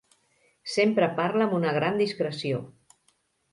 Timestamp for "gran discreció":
1.77-2.65